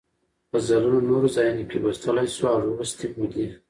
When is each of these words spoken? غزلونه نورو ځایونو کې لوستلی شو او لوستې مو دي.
غزلونه 0.51 0.99
نورو 1.09 1.27
ځایونو 1.35 1.63
کې 1.69 1.77
لوستلی 1.83 2.27
شو 2.35 2.45
او 2.53 2.59
لوستې 2.65 3.05
مو 3.15 3.25
دي. 3.33 3.45